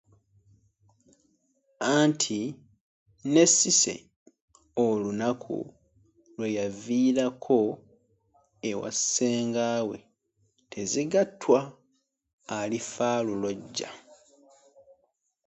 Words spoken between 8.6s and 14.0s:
ewa Ssengaawe Tezigattwa alifa alulojja.